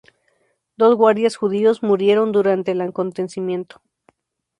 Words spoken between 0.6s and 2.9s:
Dos guardias judíos murieron durante el